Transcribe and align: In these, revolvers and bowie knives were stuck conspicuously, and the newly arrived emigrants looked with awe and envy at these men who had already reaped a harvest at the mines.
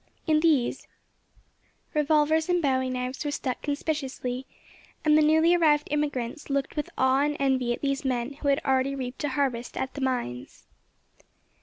In 0.25 0.39
these, 0.39 0.87
revolvers 1.93 2.49
and 2.49 2.59
bowie 2.59 2.89
knives 2.89 3.23
were 3.23 3.29
stuck 3.29 3.61
conspicuously, 3.61 4.47
and 5.05 5.15
the 5.15 5.21
newly 5.21 5.53
arrived 5.53 5.89
emigrants 5.91 6.49
looked 6.49 6.75
with 6.75 6.89
awe 6.97 7.21
and 7.21 7.37
envy 7.39 7.71
at 7.71 7.81
these 7.81 8.03
men 8.03 8.33
who 8.33 8.47
had 8.47 8.59
already 8.65 8.95
reaped 8.95 9.23
a 9.23 9.29
harvest 9.29 9.77
at 9.77 9.93
the 9.93 10.01
mines. 10.01 10.65